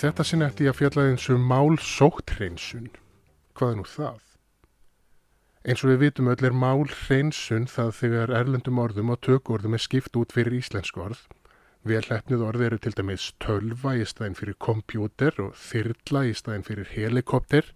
þetta 0.00 0.24
sinni 0.24 0.46
ætti 0.46 0.64
ég 0.64 0.72
að 0.72 0.78
fjalla 0.78 1.02
eins 1.10 1.26
um 1.32 1.42
mál 1.44 1.74
sótthreinsun. 1.84 2.88
Hvað 3.58 3.72
er 3.72 3.78
nú 3.80 3.86
það? 3.88 4.20
Eins 5.68 5.82
og 5.84 5.90
við 5.90 5.98
vitum 6.06 6.30
öll 6.32 6.46
er 6.48 6.54
mál 6.56 6.86
hreinsun 6.88 7.66
það 7.68 7.90
þegar 7.98 8.32
erlendum 8.38 8.80
orðum 8.80 9.12
og 9.12 9.20
tökurðum 9.26 9.76
er 9.76 9.84
skipt 9.84 10.16
út 10.16 10.32
fyrir 10.32 10.56
íslensku 10.56 11.02
orð. 11.04 11.20
Velhæfnið 11.84 12.46
orð 12.46 12.64
eru 12.64 12.78
til 12.80 12.94
dæmis 12.96 13.26
tölva 13.44 13.92
í 14.00 14.06
staðin 14.08 14.38
fyrir 14.38 14.56
kompjúter 14.56 15.36
og 15.44 15.52
þyrla 15.60 16.24
í 16.30 16.32
staðin 16.36 16.64
fyrir 16.64 16.88
helikopter. 16.94 17.68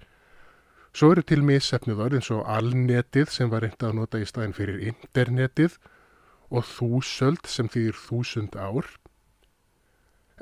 Svo 0.97 1.13
eru 1.13 1.25
til 1.29 1.45
missefnið 1.45 2.01
orð 2.07 2.21
eins 2.23 2.33
og 2.33 2.49
alnetið 2.49 3.37
sem 3.37 3.53
var 3.53 3.67
reyndað 3.67 3.91
að 3.91 4.01
nota 4.01 4.23
í 4.23 4.29
staðin 4.33 4.57
fyrir 4.57 4.81
internetið 4.95 5.77
og 6.49 6.65
þúsöld 6.73 7.53
sem 7.53 7.69
þýðir 7.69 8.01
þúsund 8.01 8.57
ár. 8.57 8.89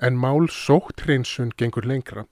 En 0.02 0.16
mál 0.19 0.48
sótthreinsun 0.51 1.52
gengur 1.56 1.87
lengra. 1.87 2.24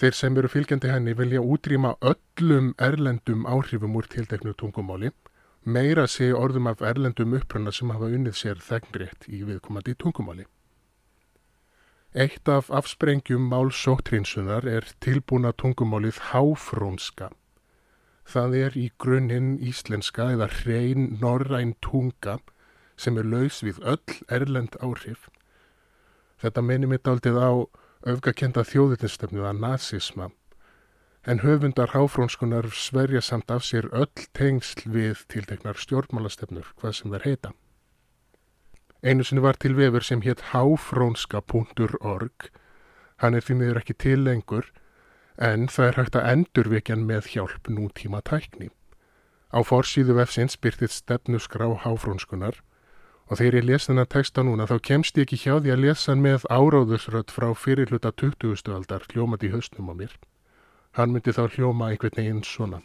Þeir 0.00 0.14
sem 0.16 0.36
eru 0.40 0.48
fylgjandi 0.48 0.88
henni 0.88 1.12
vilja 1.12 1.42
útrýma 1.44 1.90
öllum 2.00 2.70
erlendum 2.80 3.42
áhrifum 3.44 3.96
úr 4.00 4.06
tilteknu 4.08 4.54
tungumáli, 4.56 5.10
meira 5.64 6.06
sé 6.08 6.30
orðum 6.32 6.70
af 6.70 6.80
erlendum 6.80 7.34
upprönda 7.36 7.74
sem 7.76 7.92
hafa 7.92 8.08
unnið 8.08 8.38
sér 8.38 8.62
þegnrétt 8.64 9.28
í 9.28 9.42
viðkomandi 9.44 9.92
tungumáli. 10.00 10.46
Eitt 12.16 12.48
af 12.48 12.70
afsprengjum 12.72 13.44
málsóttrinsunar 13.52 14.64
er 14.66 14.88
tilbúna 15.04 15.52
tungumálið 15.52 16.22
háfrónska. 16.30 17.28
Það 18.24 18.56
er 18.62 18.78
í 18.80 18.86
grunninn 18.96 19.58
íslenska 19.60 20.30
eða 20.38 20.48
hrein 20.62 21.18
norræn 21.20 21.76
tunga 21.84 22.38
sem 22.96 23.20
er 23.20 23.28
laus 23.28 23.60
við 23.60 23.84
öll 23.84 24.16
erlend 24.32 24.80
áhrif. 24.80 25.28
Þetta 26.40 26.62
meni 26.64 26.88
mitt 26.88 27.08
aldrei 27.08 27.36
á 27.36 27.52
öfgakenda 28.08 28.62
þjóðutinstöfnu 28.64 29.44
að 29.44 29.58
nazisma, 29.60 30.30
en 31.28 31.42
höfundar 31.44 31.92
háfrónskunar 31.92 32.70
sverja 32.72 33.20
samt 33.20 33.50
af 33.52 33.64
sér 33.66 33.90
öll 33.92 34.08
tengsl 34.32 34.88
við 34.88 35.26
tilteknar 35.28 35.76
stjórnmálastefnur, 35.76 36.72
hvað 36.80 36.92
sem 36.96 37.12
þær 37.12 37.26
heita. 37.28 37.50
Einu 39.04 39.24
sinni 39.24 39.44
var 39.44 39.56
til 39.60 39.76
vefur 39.76 40.04
sem 40.04 40.20
hétt 40.24 40.40
háfrónska.org, 40.54 42.48
hann 43.20 43.34
er 43.36 43.44
því 43.44 43.54
miður 43.60 43.80
ekki 43.82 43.94
til 44.00 44.24
lengur, 44.24 44.72
en 45.36 45.68
það 45.68 45.86
er 45.86 45.96
hægt 46.00 46.16
að 46.16 46.28
endurvekjan 46.32 47.06
með 47.08 47.22
hjálp 47.34 47.68
nútíma 47.68 48.20
tækni. 48.24 48.68
Á 49.52 49.60
forsýðu 49.64 50.14
vefsins 50.20 50.56
byrtið 50.56 50.92
stefnusgrá 50.94 51.68
háfrónskunar 51.84 52.60
Og 53.30 53.38
þegar 53.38 53.60
ég 53.60 53.66
les 53.68 53.86
þennan 53.86 54.08
texta 54.10 54.42
núna 54.42 54.66
þá 54.66 54.76
kemst 54.82 55.18
ég 55.18 55.28
ekki 55.28 55.36
hjá 55.44 55.60
því 55.62 55.70
að 55.70 55.82
lesa 55.84 56.10
hann 56.10 56.22
með 56.24 56.46
áráðusrödd 56.50 57.30
frá 57.30 57.52
fyrirluta 57.54 58.10
20. 58.10 58.72
aldar 58.74 59.06
hljómað 59.12 59.46
í 59.46 59.52
höstnum 59.52 59.90
á 59.90 59.94
mér. 59.94 60.16
Hann 60.98 61.14
myndi 61.14 61.30
þá 61.36 61.44
hljóma 61.54 61.92
einhvern 61.92 62.18
veginn 62.18 62.42
svona. 62.42 62.80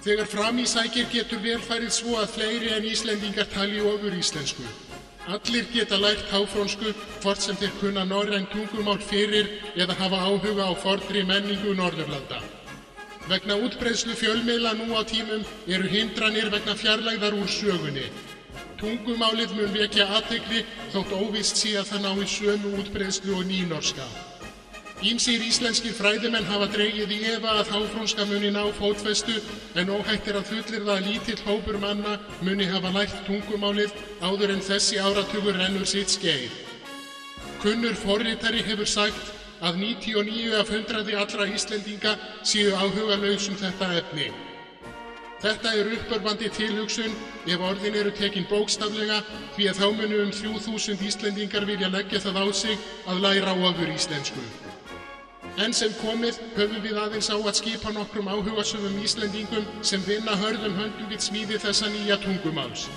Þegar 0.00 0.30
fram 0.32 0.62
í 0.62 0.64
sækir 0.64 1.10
getur 1.12 1.42
velfærið 1.44 1.92
svo 1.92 2.16
að 2.16 2.32
fleiri 2.38 2.72
en 2.72 2.86
Íslendingar 2.88 3.50
tali 3.52 3.82
ofur 3.84 4.16
íslensku. 4.16 4.64
Allir 5.28 5.68
geta 5.74 5.98
lært 6.00 6.32
háfrónsku 6.32 6.94
hvort 7.20 7.44
sem 7.44 7.58
þeir 7.60 7.76
kunna 7.82 8.06
norræn 8.08 8.48
tungumál 8.54 8.96
fyrir 9.04 9.52
eða 9.76 9.98
hafa 10.00 10.22
áhuga 10.30 10.64
á 10.64 10.74
fordri 10.80 11.26
menningu 11.28 11.76
Norðurlanda. 11.76 12.40
Vegna 13.28 13.60
útbreyðslu 13.60 14.16
fjölmiðla 14.16 14.72
nú 14.80 14.96
á 14.96 15.04
tímum 15.04 15.44
eru 15.68 15.92
hindranir 15.92 16.48
vegna 16.50 16.72
fjarlægðar 16.72 17.36
úr 17.36 17.52
sögunni. 17.52 18.08
Tungumálið 18.80 19.50
mun 19.58 19.72
vekja 19.74 20.06
aðtegli 20.16 20.62
þótt 20.94 21.10
óvist 21.12 21.58
sé 21.60 21.74
að 21.76 21.90
það 21.90 22.04
ná 22.06 22.12
í 22.16 22.28
sömu 22.32 22.70
útbreyðslu 22.80 23.34
og 23.36 23.42
nýnorska. 23.50 24.06
Ímsýr 25.04 25.44
íslenskir 25.44 25.92
fræðimenn 25.96 26.48
hafa 26.48 26.66
dreygið 26.72 27.12
í 27.12 27.18
efa 27.34 27.58
að 27.60 27.70
háfrónska 27.74 28.24
muni 28.28 28.50
ná 28.52 28.62
fótfestu 28.76 29.36
en 29.80 29.92
óhætt 29.92 30.28
er 30.28 30.40
að 30.40 30.50
fullir 30.50 30.84
það 30.84 30.92
að 30.94 31.06
lítill 31.08 31.38
hópur 31.44 31.80
manna 31.80 32.18
muni 32.40 32.68
hafa 32.68 32.92
lært 32.96 33.22
tungumálið 33.28 33.96
áður 34.20 34.56
en 34.56 34.64
þessi 34.64 35.00
áratugur 35.00 35.56
rennur 35.60 35.88
sitt 35.88 36.12
skeið. 36.16 36.52
Kunnur 37.60 37.96
forritari 38.00 38.64
hefur 38.64 38.88
sagt 38.88 39.32
að 39.60 39.82
99 39.84 40.56
af 40.56 40.72
100 40.72 41.16
allra 41.20 41.48
Íslendinga 41.48 42.16
séu 42.44 42.72
áhuga 42.72 43.20
lausum 43.20 43.60
þetta 43.60 43.96
efni. 44.00 44.32
Þetta 45.40 45.70
er 45.72 45.88
uppörfandi 45.94 46.50
tilhugsun 46.52 47.14
ef 47.48 47.62
orðin 47.64 47.94
eru 47.96 48.10
tekin 48.12 48.44
bókstaflega 48.50 49.22
því 49.56 49.68
að 49.70 49.78
þá 49.78 49.86
munum 49.96 50.24
um 50.26 50.32
3000 50.36 51.04
Íslendingar 51.08 51.64
vilja 51.68 51.88
leggja 51.88 52.20
það 52.20 52.40
á 52.44 52.46
sig 52.52 52.82
að 53.08 53.22
læra 53.24 53.54
ofur 53.56 53.88
íslensku. 53.94 54.42
En 55.64 55.72
sem 55.72 55.94
komið 56.02 56.36
höfum 56.58 56.82
við 56.84 56.98
aðeins 57.00 57.30
á 57.32 57.36
að 57.40 57.56
skipa 57.56 57.92
nokkrum 57.94 58.28
áhugasöfum 58.28 59.00
Íslendingum 59.00 59.64
sem 59.80 60.04
vinna 60.04 60.36
hörðum 60.42 60.76
höndum 60.76 61.08
við 61.08 61.24
smíði 61.24 61.60
þessa 61.64 61.88
nýja 61.88 62.20
tungumáls. 62.20 62.90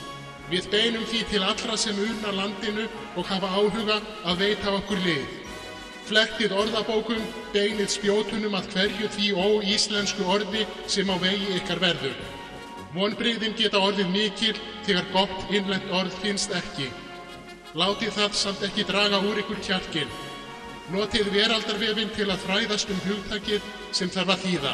Við 0.51 0.67
beinum 0.73 1.07
því 1.07 1.23
til 1.31 1.45
allra 1.47 1.79
sem 1.79 1.95
urna 1.95 2.35
landinu 2.35 2.89
og 3.15 3.31
hafa 3.31 3.55
áhuga 3.55 4.01
að 4.27 4.43
veita 4.43 4.75
okkur 4.81 4.99
lið. 5.07 5.42
Flektið 6.03 6.51
orðabókum, 6.59 7.21
beinið 7.53 7.93
spjótunum 7.93 8.57
að 8.57 8.65
hverju 8.73 9.07
því 9.15 9.27
óíslensku 9.39 10.25
orði 10.27 10.65
sem 10.91 11.07
á 11.07 11.15
vegi 11.21 11.53
ykkar 11.55 11.79
verður. 11.79 12.17
Vonbreyðin 12.93 13.55
geta 13.55 13.79
orðið 13.79 14.09
mikil 14.11 14.57
þegar 14.83 15.07
gott 15.13 15.53
innlend 15.55 15.93
orð 15.95 16.17
finnst 16.19 16.51
ekki. 16.53 16.89
Látið 17.73 18.11
það 18.17 18.35
samt 18.37 18.65
ekki 18.67 18.83
draga 18.89 19.21
úr 19.23 19.39
ykkur 19.41 19.61
kjarkinn. 19.63 20.11
Notið 20.91 21.31
veraldarvefinn 21.37 22.11
til 22.17 22.27
að 22.27 22.43
fræðast 22.43 22.91
um 22.91 22.99
hugtakið 23.07 23.71
sem 23.95 24.11
þarf 24.11 24.35
að 24.35 24.43
þýða. 24.43 24.73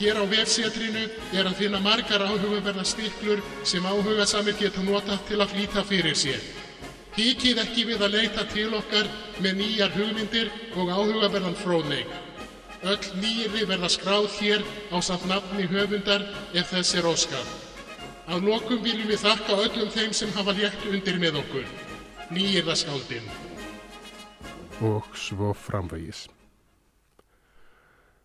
Hér 0.00 0.22
á 0.22 0.24
vefsetrinu 0.32 1.04
er 1.36 1.50
að 1.50 1.60
finna 1.60 1.82
margar 1.84 2.24
áhugaverða 2.24 2.86
stiklur 2.88 3.44
sem 3.68 3.84
áhuga 3.84 4.24
samir 4.24 4.56
geta 4.56 4.80
notað 4.80 5.20
til 5.28 5.40
að 5.44 5.52
flýta 5.52 5.84
fyrir 5.84 6.16
sér. 6.16 6.40
Híkið 7.20 7.58
ekki 7.60 7.82
við 7.84 8.00
að 8.00 8.14
leita 8.14 8.46
til 8.48 8.70
okkar 8.72 9.08
með 9.44 9.58
nýjar 9.58 9.90
hugmyndir 9.92 10.46
og 10.72 10.88
áhugaverðan 10.88 11.56
fróðleik. 11.60 12.12
Öll 12.80 13.10
nýri 13.20 13.66
verða 13.68 13.90
skráð 13.92 14.28
hér 14.38 14.62
á 14.88 14.96
samt 15.04 15.26
nafni 15.28 15.66
höfundar 15.68 16.24
ef 16.56 16.70
þess 16.72 16.94
er 16.96 17.08
óskar. 17.10 17.44
Að 18.24 18.48
lokum 18.48 18.80
viljum 18.86 19.10
við 19.10 19.20
þakka 19.26 19.58
öllum 19.66 19.92
þeim 19.92 20.14
sem 20.16 20.32
hafa 20.32 20.54
létt 20.56 20.86
undir 20.88 21.20
með 21.20 21.42
okkur. 21.42 21.68
Nýjirða 22.32 22.78
skáldinn. 22.80 23.28
Og 24.80 25.12
svo 25.12 25.52
framvegis. 25.52 26.24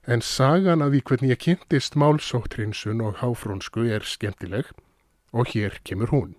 En 0.08 0.24
sagan 0.24 0.86
að 0.86 0.96
því 0.96 1.04
hvernig 1.10 1.36
ég 1.36 1.44
kynntist 1.50 2.00
málsóttrinsun 2.00 3.04
og 3.04 3.20
háfrónsku 3.26 3.90
er 3.92 4.08
skemmtileg 4.08 4.72
og 5.36 5.52
hér 5.52 5.82
kemur 5.84 6.16
hún. 6.16 6.36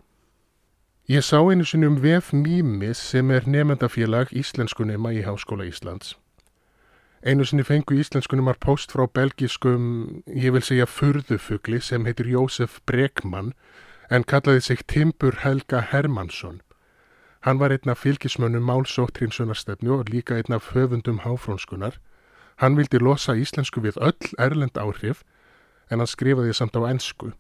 Ég 1.07 1.23
sá 1.23 1.39
einu 1.39 1.63
sinni 1.63 1.87
um 1.87 2.01
VF 2.03 2.33
Mímis 2.35 2.99
sem 2.99 3.29
er 3.31 3.45
nefndafélag 3.47 4.33
íslenskunema 4.35 5.13
í 5.15 5.21
Háskóla 5.23 5.63
Íslands. 5.63 6.17
Einu 7.23 7.47
sinni 7.47 7.63
fengu 7.63 7.95
íslenskunumar 7.95 8.59
post 8.59 8.91
frá 8.91 9.05
belgiskum, 9.07 9.85
ég 10.27 10.51
vil 10.57 10.65
segja 10.67 10.89
furðufugli 10.91 11.79
sem 11.79 12.09
heitir 12.11 12.27
Jósef 12.33 12.81
Bregmann 12.91 13.53
en 14.11 14.27
kallaði 14.27 14.67
sig 14.67 14.83
Timbur 14.91 15.39
Helga 15.45 15.85
Hermansson. 15.93 16.59
Hann 17.47 17.63
var 17.63 17.71
einn 17.71 17.95
af 17.95 18.03
fylgismönnum 18.03 18.67
málsóttrinsunarstefnu 18.67 20.01
og 20.01 20.11
líka 20.11 20.35
einn 20.35 20.59
af 20.59 20.75
höfundum 20.75 21.23
háfrónskunar. 21.23 22.01
Hann 22.59 22.75
vildi 22.75 22.99
losa 22.99 23.39
íslensku 23.39 23.79
við 23.79 24.03
öll 24.03 24.35
erlend 24.43 24.75
áhrif 24.75 25.23
en 25.87 26.03
hann 26.03 26.11
skrifaði 26.11 26.51
samt 26.51 26.75
á 26.75 26.83
ennsku. 26.91 27.31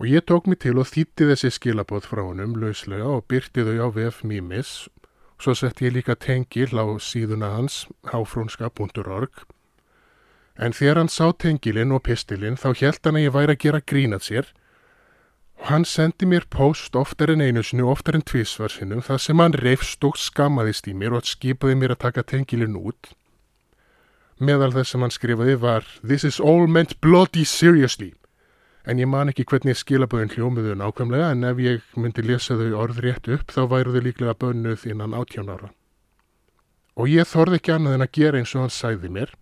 Og 0.00 0.08
ég 0.08 0.24
tók 0.24 0.48
mig 0.48 0.62
til 0.64 0.78
og 0.80 0.88
þýtti 0.88 1.28
þessi 1.28 1.52
skilabóð 1.52 2.08
frá 2.08 2.24
honum 2.24 2.56
lauslega 2.56 3.04
og 3.04 3.26
byrti 3.28 3.66
þau 3.66 3.76
á 3.84 3.88
VF 3.92 4.24
Mimis 4.24 4.88
Svo 5.40 5.54
sett 5.56 5.80
ég 5.80 5.94
líka 5.96 6.18
tengil 6.20 6.76
á 6.76 6.84
síðuna 7.00 7.54
hans, 7.54 7.86
háfrónska.org. 8.12 9.30
En 10.60 10.76
þegar 10.76 11.00
hann 11.00 11.08
sá 11.08 11.32
tengilinn 11.32 11.94
og 11.96 12.02
pistilinn 12.04 12.60
þá 12.60 12.74
helt 12.76 13.08
hann 13.08 13.16
að 13.16 13.24
ég 13.24 13.32
væri 13.32 13.54
að 13.56 13.62
gera 13.64 13.80
grínað 13.80 14.26
sér. 14.26 14.50
Og 15.56 15.70
hann 15.72 15.88
sendi 15.88 16.28
mér 16.28 16.44
post 16.52 16.92
oftar 16.92 17.32
en 17.32 17.40
einu 17.40 17.64
sinu, 17.64 17.88
oftar 17.88 18.20
en 18.20 18.26
tvísvarsinnum, 18.28 19.00
það 19.00 19.24
sem 19.24 19.40
hann 19.40 19.56
reyfst 19.56 20.04
og 20.04 20.20
skammaðist 20.20 20.92
í 20.92 20.96
mér 20.96 21.16
og 21.16 21.24
skipaði 21.24 21.80
mér 21.80 21.96
að 21.96 22.02
taka 22.04 22.26
tengilinn 22.34 22.76
út. 22.76 23.14
Meðal 24.36 24.74
þess 24.76 24.92
sem 24.92 25.00
hann 25.00 25.16
skrifaði 25.16 25.56
var 25.64 25.88
This 26.04 26.28
is 26.28 26.36
all 26.36 26.68
meant 26.68 27.00
bloody 27.00 27.48
seriously 27.48 28.12
en 28.84 29.00
ég 29.00 29.08
man 29.10 29.28
ekki 29.32 29.44
hvernig 29.48 29.76
skilaböðin 29.76 30.32
hljómiðu 30.34 30.76
nákvæmlega 30.80 31.32
en 31.34 31.44
ef 31.50 31.60
ég 31.60 31.84
myndi 31.96 32.24
lesa 32.24 32.56
þau 32.56 32.78
orð 32.84 33.02
rétt 33.04 33.28
upp 33.28 33.52
þá 33.52 33.60
væru 33.72 33.94
þau 33.94 34.04
líklega 34.06 34.36
bönnuð 34.40 34.86
innan 34.90 35.16
áttjónara. 35.16 35.70
Og 36.96 37.08
ég 37.08 37.28
þorði 37.28 37.60
ekki 37.60 37.74
annað 37.76 37.96
en 37.96 38.06
að 38.06 38.14
gera 38.18 38.40
eins 38.40 38.54
og 38.56 38.64
hann 38.64 38.74
sæði 38.74 39.10
mér, 39.12 39.34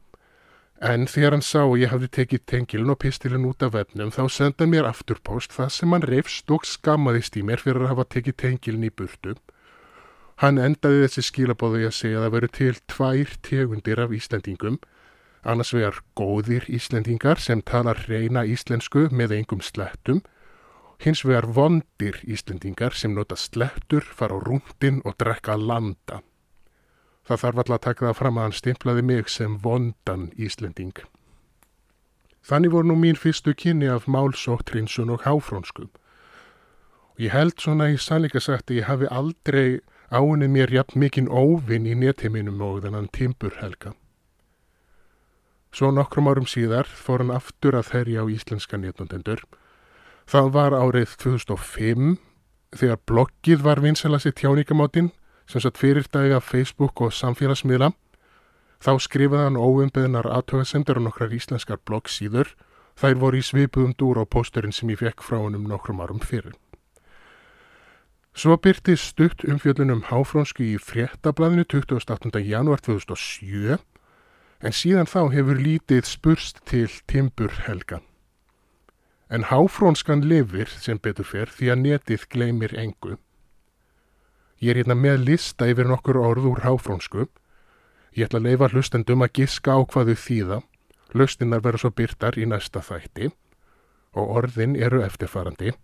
en 0.80 1.06
þegar 1.10 1.34
hann 1.34 1.46
sá 1.46 1.60
og 1.64 1.78
ég 1.78 1.90
hafði 1.90 2.08
tekið 2.18 2.42
tengilin 2.46 2.92
og 2.94 3.00
pistilin 3.02 3.46
út 3.48 3.62
af 3.66 3.74
vefnum 3.74 4.12
þá 4.14 4.22
senda 4.30 4.64
hann 4.64 4.74
mér 4.74 4.90
afturpost 4.90 5.54
það 5.54 5.72
sem 5.74 5.94
hann 5.94 6.06
reyfst 6.06 6.50
og 6.54 6.66
skammaðist 6.66 7.38
í 7.38 7.42
mér 7.46 7.62
fyrir 7.62 7.86
að 7.86 7.94
hafa 7.94 8.10
tekið 8.14 8.38
tengilin 8.44 8.86
í 8.86 8.94
burtu. 8.94 9.34
Hann 10.38 10.60
endaði 10.62 11.02
þessi 11.06 11.24
skilabóði 11.26 11.88
að 11.88 11.96
segja 11.96 12.20
að 12.20 12.28
það 12.28 12.34
veru 12.36 12.48
til 12.54 12.76
tvær 12.92 13.32
tegundir 13.42 14.02
af 14.04 14.12
Íslendingum, 14.14 14.76
annars 15.42 15.72
vegar 15.74 16.00
góðir 16.18 16.66
Íslendingar 16.68 17.40
sem 17.40 17.62
talar 17.62 18.00
reyna 18.08 18.44
íslensku 18.44 19.08
með 19.10 19.36
engum 19.38 19.60
slettum, 19.62 20.22
hins 20.98 21.24
vegar 21.24 21.46
vondir 21.46 22.18
Íslendingar 22.26 22.94
sem 22.94 23.14
nota 23.14 23.36
slettur, 23.36 24.02
fara 24.02 24.34
á 24.34 24.42
rúndin 24.42 25.02
og 25.04 25.18
drekka 25.18 25.56
landa. 25.56 26.22
Það 27.28 27.42
þarf 27.42 27.58
alltaf 27.62 27.76
að 27.76 27.84
taka 27.84 28.06
það 28.06 28.18
fram 28.18 28.38
að 28.38 28.46
hann 28.46 28.58
stimplaði 28.58 29.02
mig 29.04 29.28
sem 29.28 29.58
vondan 29.62 30.30
Íslending. 30.36 30.96
Þannig 32.48 32.72
voru 32.72 32.88
nú 32.88 32.96
mín 32.96 33.18
fyrstu 33.20 33.52
kynni 33.52 33.90
af 33.92 34.06
málsóttrinsun 34.08 35.12
og 35.12 35.26
háfrónskum. 35.26 35.90
Ég 37.18 37.34
held 37.34 37.58
svona 37.60 37.90
í 37.92 37.98
sannleika 38.00 38.40
sagt 38.40 38.70
að 38.70 38.80
ég 38.80 38.88
hafi 38.88 39.08
aldrei 39.12 39.80
áinnið 40.08 40.52
mér 40.54 40.72
jafn 40.72 41.02
mikinn 41.02 41.28
óvinn 41.28 41.86
í 41.86 41.96
nettheiminum 41.98 42.62
og 42.64 42.84
þennan 42.86 43.10
Timburhelga. 43.12 43.92
Svo 45.78 45.92
nokkrum 45.94 46.26
árum 46.26 46.46
síðar 46.50 46.88
fór 46.90 47.22
hann 47.22 47.30
aftur 47.30 47.76
að 47.78 47.92
þerja 47.92 48.24
á 48.26 48.30
íslenska 48.34 48.78
netnundendur. 48.82 49.44
Það 50.26 50.46
var 50.56 50.74
árið 50.74 51.12
2005 51.22 52.16
þegar 52.74 53.02
bloggið 53.06 53.60
var 53.62 53.78
vinsela 53.84 54.18
sitt 54.18 54.40
tjáningamátinn 54.40 55.12
sem 55.46 55.62
satt 55.62 55.78
fyrirdægi 55.78 56.32
af 56.34 56.48
Facebook 56.50 56.98
og 56.98 57.14
samfélagsmiðla. 57.14 57.92
Þá 58.82 58.90
skrifaði 59.04 59.44
hann 59.44 59.60
óumbeðnar 59.60 60.26
aðtöðasendur 60.26 60.98
og 60.98 61.04
nokkrar 61.06 61.36
íslenskar 61.36 61.78
bloggsíður. 61.86 62.50
Þær 62.98 63.14
voru 63.22 63.38
í 63.38 63.46
svipuðum 63.46 63.94
dúr 63.94 64.18
á 64.18 64.24
pósturinn 64.26 64.74
sem 64.74 64.90
ég 64.90 64.98
fekk 64.98 65.22
frá 65.22 65.38
hann 65.38 65.60
um 65.60 65.68
nokkrum 65.70 66.02
árum 66.02 66.18
fyrir. 66.18 66.56
Svo 68.34 68.58
byrti 68.58 68.98
stutt 68.98 69.46
umfjöldunum 69.46 70.02
Háfrónsku 70.10 70.66
í 70.66 70.74
fréttablaðinu 70.82 71.68
28. 71.70 72.34
janúar 72.42 72.82
2007 72.82 73.78
en 74.60 74.74
síðan 74.74 75.08
þá 75.10 75.20
hefur 75.34 75.60
lítið 75.62 76.04
spurst 76.08 76.60
til 76.66 76.90
Timbur 77.10 77.52
Helga. 77.66 78.00
En 79.30 79.46
Háfrónskan 79.50 80.24
lifir 80.24 80.70
sem 80.72 80.98
betur 80.98 81.28
fyrr 81.28 81.52
því 81.52 81.72
að 81.72 81.82
netið 81.84 82.28
gleymir 82.32 82.74
engu. 82.78 83.18
Ég 84.58 84.72
er 84.72 84.80
hérna 84.80 84.96
með 84.98 85.26
lista 85.28 85.68
yfir 85.70 85.86
nokkur 85.86 86.18
orð 86.18 86.48
úr 86.52 86.62
Háfrónsku. 86.64 87.28
Ég 88.16 88.26
ætla 88.26 88.40
að 88.40 88.48
leifa 88.48 88.70
hlustendum 88.72 89.22
að 89.22 89.34
giska 89.40 89.76
á 89.76 89.80
hvaðu 89.84 90.16
þýða. 90.18 90.62
Hlustinnar 91.12 91.62
verður 91.64 91.84
svo 91.84 91.92
byrtar 91.94 92.40
í 92.40 92.48
næsta 92.48 92.82
þætti 92.84 93.30
og 94.18 94.32
orðin 94.40 94.74
eru 94.76 95.04
eftirfarandi 95.04 95.76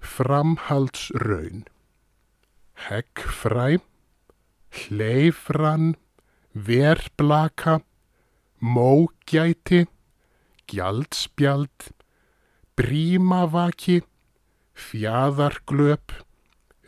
framhaldsraun, 0.00 1.64
heggfræ, 2.88 3.78
hleyfran, 4.70 5.96
verblaka, 6.66 7.80
mógæti, 8.60 9.86
gjaldspjald, 10.68 11.92
brímavaki, 12.76 14.02
fjæðarglöp, 14.74 16.12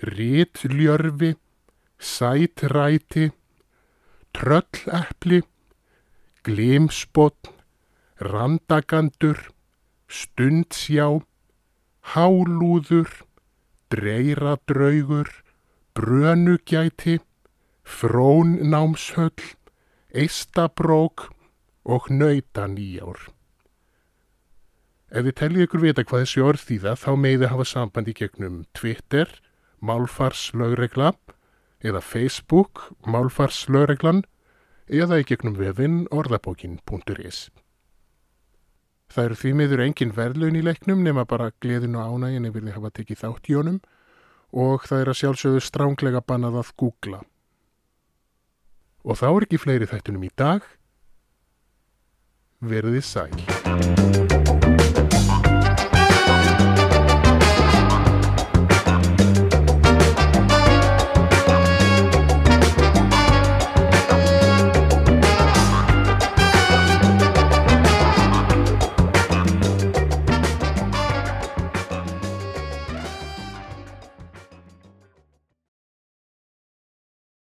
rítljörfi, 0.02 1.36
sætræti, 1.98 3.30
trölleppli, 4.34 5.40
glimspotn, 6.44 7.54
randagandur, 8.20 9.38
stundsjá, 10.08 11.08
hálúður, 12.12 13.10
dreyradraugur, 13.90 15.28
brönugæti, 15.94 17.20
frónnámshöll, 17.84 19.59
eistabrók 20.14 21.28
og 21.84 22.08
nautanýjár. 22.10 23.28
Ef 25.10 25.26
þið 25.26 25.36
tellið 25.40 25.64
ykkur 25.66 25.82
vita 25.82 26.04
hvað 26.06 26.24
þessi 26.24 26.42
orð 26.46 26.66
þýða 26.68 26.96
þá 27.02 27.10
meði 27.18 27.50
hafa 27.50 27.66
sambandi 27.66 28.14
gegnum 28.14 28.60
Twitter, 28.78 29.30
Málfarslögregla 29.82 31.14
eða 31.82 32.02
Facebook, 32.04 32.84
Málfarslögreglan 33.06 34.22
eða 34.86 35.18
í 35.22 35.26
gegnum 35.26 35.56
vefinn 35.58 36.04
orðabókin.is. 36.14 37.48
Það 39.10 39.24
eru 39.24 39.38
því 39.40 39.52
miður 39.58 39.82
engin 39.82 40.14
verðlaun 40.14 40.58
í 40.60 40.62
leiknum 40.62 41.02
nema 41.02 41.24
bara 41.26 41.50
gleðin 41.62 41.98
og 41.98 42.14
ánægin 42.14 42.46
ef 42.46 42.54
við 42.54 42.70
hafa 42.76 42.92
tekið 42.94 43.22
þátt 43.24 43.50
í 43.50 43.56
honum 43.58 43.80
og 44.54 44.86
það 44.86 45.02
er 45.02 45.10
að 45.10 45.18
sjálfsögðu 45.20 45.62
stránglega 45.66 46.22
bannað 46.22 46.60
að 46.62 46.72
googla. 46.78 47.22
Og 49.04 49.16
þá 49.16 49.28
er 49.30 49.46
ekki 49.46 49.60
fleiri 49.60 49.88
þættunum 49.88 50.26
í 50.28 50.32
dag. 50.36 50.66
Verðið 52.60 53.06
sæl. 53.08 54.19